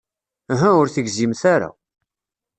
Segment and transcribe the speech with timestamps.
[0.53, 1.69] Uhu, ur tegzimt ara.